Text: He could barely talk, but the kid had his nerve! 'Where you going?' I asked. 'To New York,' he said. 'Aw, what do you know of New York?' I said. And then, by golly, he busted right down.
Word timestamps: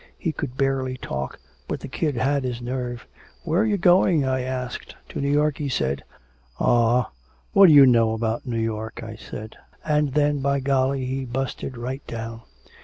He 0.17 0.31
could 0.31 0.57
barely 0.57 0.97
talk, 0.97 1.39
but 1.67 1.81
the 1.81 1.87
kid 1.87 2.15
had 2.15 2.43
his 2.43 2.59
nerve! 2.59 3.05
'Where 3.43 3.63
you 3.63 3.77
going?' 3.77 4.25
I 4.25 4.41
asked. 4.41 4.95
'To 5.09 5.21
New 5.21 5.29
York,' 5.29 5.59
he 5.59 5.69
said. 5.69 6.03
'Aw, 6.59 7.07
what 7.53 7.67
do 7.67 7.73
you 7.73 7.85
know 7.85 8.13
of 8.15 8.43
New 8.43 8.57
York?' 8.57 9.03
I 9.03 9.15
said. 9.15 9.57
And 9.85 10.13
then, 10.15 10.39
by 10.39 10.59
golly, 10.59 11.05
he 11.05 11.23
busted 11.25 11.77
right 11.77 12.01
down. 12.07 12.41